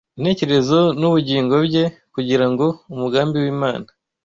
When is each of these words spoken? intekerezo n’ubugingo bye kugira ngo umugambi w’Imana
intekerezo 0.17 0.79
n’ubugingo 0.99 1.53
bye 1.67 1.83
kugira 2.13 2.45
ngo 2.51 2.65
umugambi 2.93 3.35
w’Imana 3.43 3.87